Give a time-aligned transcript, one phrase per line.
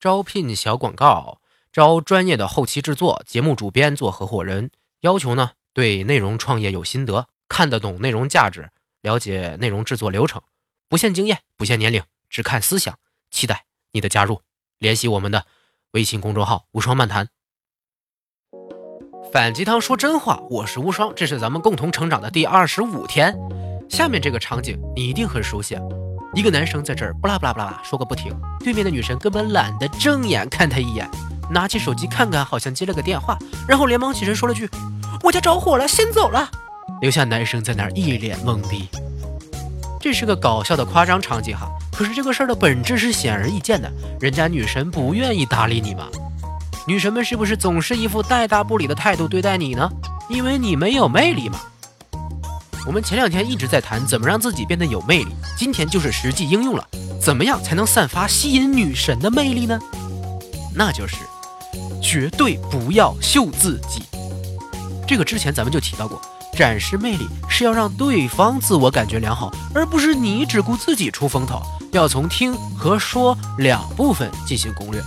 [0.00, 8.70] 招聘小广告，招专业的后期制作、节目主编做合伙人，要求呢对内容创业有心得，看得懂内容价值，
[9.02, 10.40] 了解内容制作流程，
[10.88, 12.98] 不限经验，不限年龄，只看思想。
[13.30, 14.40] 期待你的加入，
[14.78, 15.44] 联系我们的
[15.90, 17.28] 微信公众号“无双漫谈”。
[19.30, 23.38] 反鸡汤说真话，我是无双，这是咱们共同成长的第二十五天。
[23.90, 25.76] 下面这个场景你一定很熟悉。
[26.32, 31.08] 一个男生在这儿不拉不拉不拉说个不停，对面的女生根本懒得正眼看他一眼，
[31.50, 33.36] 拿起手机看看，好像接了个电话，
[33.66, 34.70] 然后连忙起身说了句
[35.24, 36.48] ：“我家着火了，先走了。”
[37.02, 38.88] 留下男生在那儿一脸懵逼。
[40.00, 46.06] 这是个搞笑的夸张场景哈，可是这个事儿的本质是显而易见的，人家女神不愿意搭理你嘛。
[46.86, 49.90] 女神们是不是总是一副带大不理的态度对待你呢？
[50.28, 51.58] 因为你没有魅力嘛。
[52.86, 56.86] 我们前两天一直在谈怎么让自己变得有魅力，今天就是实际应用了。
[57.20, 59.78] 怎么样才能散发吸引女神的魅力呢？
[60.74, 61.16] 那就是
[62.02, 64.02] 绝对不要秀自己。
[65.06, 66.20] 这个之前咱们就提到过，
[66.54, 71.60] 展示魅力是要让对方自我感觉良好，而不是你只顾自己出风头。
[71.92, 75.02] 要从听和说两部分进行攻略。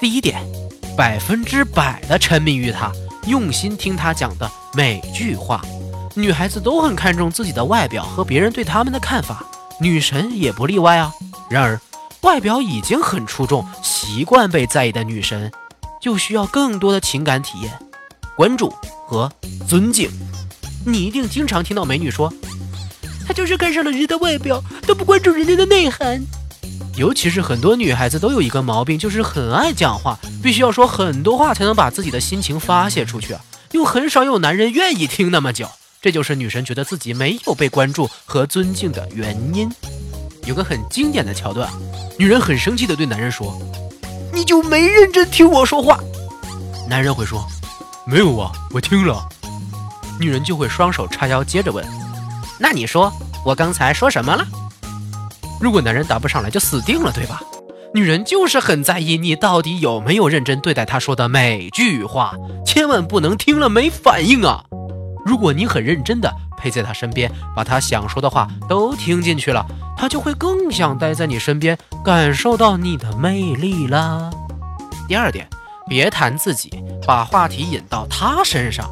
[0.00, 0.42] 第一点，
[0.96, 2.90] 百分之百的沉迷于他，
[3.26, 5.62] 用心听他讲的每句话。
[6.14, 9.44] 女孩子都很看重自己的外表和别人对她们的看法，
[9.80, 11.12] 女神也不例外啊。
[11.48, 11.80] 然而，
[12.22, 15.50] 外表已经很出众，习惯被在意的女神，
[16.00, 17.72] 就需要更多的情感体验、
[18.36, 18.74] 关注
[19.06, 19.30] 和
[19.68, 20.10] 尊敬。
[20.84, 22.32] 你一定经常听到美女说
[23.26, 26.20] ：“她就是看上了人家的外表，都不关注人家的内涵。”
[26.96, 35.68] 尤其是很多女孩子都有一个毛病，就是很爱讲话，必须要说很多话才能把自己的心情发泄出去啊，又很少有男人愿意听那么久。
[36.02, 39.70] 这就是女神觉得自己没有被关注和尊敬的原因。
[40.46, 41.70] 有个很经典的桥段，
[42.18, 43.60] 女人很生气地对男人说
[44.32, 46.00] ：“你就没认真听我说话。”
[46.88, 47.46] 男人会说
[48.06, 49.28] ：“没有啊，我听了。”
[50.18, 51.86] 女人就会双手叉腰，接着问
[52.58, 53.12] ：“那你说
[53.44, 54.46] 我刚才说什么了？”
[55.60, 57.42] 如果男人答不上来，就死定了，对吧？
[57.92, 62.32] 女人就是很在意你到底有没有认真对待她说的每句话，
[62.64, 64.64] 千万不能听了没反应啊！
[65.24, 69.64] 如果你很认真的陪在他身边，把他想说的话都听进去了，
[69.96, 74.30] 他就会更想待在你身边，感受到你的魅力啦。
[75.08, 75.48] 第二点，
[75.88, 76.70] 别谈自己，
[77.06, 78.88] 把话题引到他身上。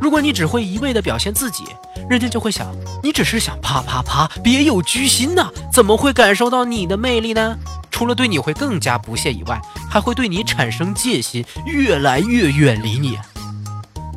[0.00, 1.64] 如果你只会一味的表现自己，
[2.10, 2.66] 人家就会想
[3.02, 7.56] 你只是想啪啪啪，别有居心呐，怎么会感受到你的魅力呢？
[7.90, 13.16] 除了对你会更加不屑以外，还会对你产生戒心，越来越远离你。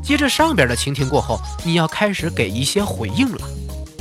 [0.07, 3.45] 接着上边的倾听过后，你要开始给一些回应了，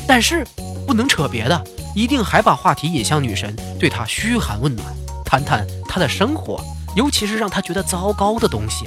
[0.06, 0.46] 但是
[0.86, 1.64] 不能扯别的，
[1.96, 4.86] 一定还把话题引向女神，对她嘘寒问暖，
[5.24, 6.64] 谈谈她的生活，
[6.94, 8.86] 尤其是让她觉得糟糕的东西，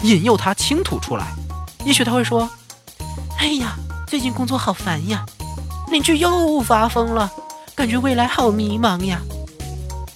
[0.00, 1.26] 引诱她倾吐出来。
[1.84, 2.48] 也许她会说
[3.36, 3.76] ：“哎呀，
[4.06, 5.26] 最近工作好烦呀，
[5.90, 7.30] 邻居又发疯了，
[7.74, 9.20] 感觉未来好迷茫呀。”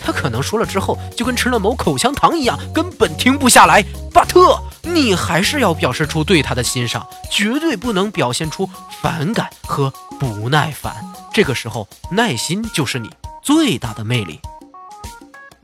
[0.00, 3.84] 她可能说了之后，就跟吃了某口香糖一样，根本停不下来。
[4.15, 4.59] 巴特。
[4.82, 8.69] 你还是要表示出对他的欣赏，绝对不能表现出
[9.00, 10.94] 反感和不耐烦。
[11.32, 13.10] 这个时候，耐心就是你
[13.42, 14.41] 最大的魅力。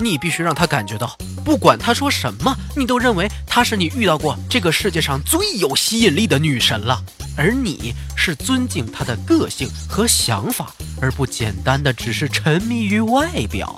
[0.00, 7.02] 你必须让他感觉到，不管他说什么，你都认为他是你遇到过这个世界上最有吸引力的女神了，
[7.36, 13.76] 而你是尊敬她的个性和想法，而不简单的只是沉迷于外表。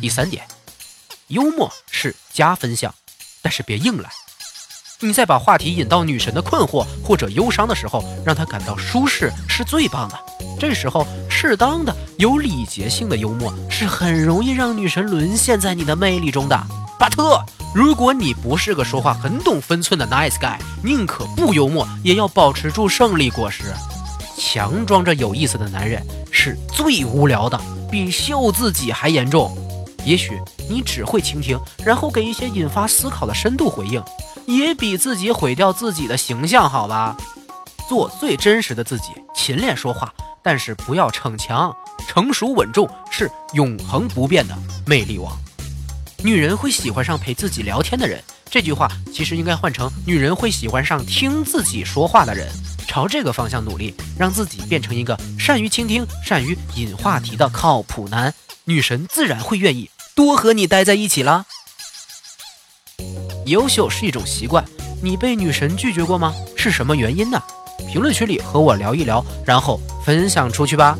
[0.00, 0.46] 第三点，
[1.26, 2.94] 幽默是加分项，
[3.42, 4.08] 但是别硬来。
[5.00, 10.18] 你在把话题引到女神的困惑或者忧伤的时候，让她感到舒适是最棒的。
[10.58, 16.60] 这时候，适当的有礼节性的幽默是很容易让女神沦陷在你的魅力中的。
[16.98, 17.40] 巴特，
[17.72, 23.72] 如果你不是个说话很懂分寸的 nice guy，宁可不幽默也要保持住胜利果实。
[24.36, 29.56] 强装着有意思的男人是最无聊的，比秀自己还严重。
[30.04, 34.02] 也许你只会倾听，然后给一些引发思考的深度回应。
[34.46, 37.14] 也比自己毁掉自己的形象好吧？
[37.86, 40.12] 做最真实的自己，勤练说话，
[40.42, 41.74] 但是不要逞强，
[42.06, 44.56] 成熟稳重是永恒不变的
[44.86, 45.36] 魅力王。
[46.24, 52.50] 女人会喜欢上陪自己聊天的人，这句话其实应该换成女人会喜欢上听自己说话的人。
[52.86, 58.32] 朝这个方向努力，让自己变成一个善于倾听、善于引话题的靠谱男，
[58.68, 61.46] 女神自然会愿意多和你待在一起啦。
[63.46, 64.62] 优秀是一种习惯，
[65.02, 66.34] 你被女神拒绝过吗？
[66.54, 67.42] 是什么原因呢？
[67.90, 70.98] 评论区里和我聊一聊，然后分享出去吧。